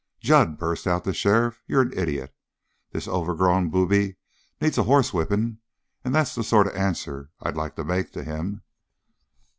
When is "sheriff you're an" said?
1.13-1.93